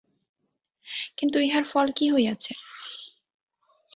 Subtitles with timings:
[1.17, 2.53] কিন্তু ইহার ফল কি হইয়াছে।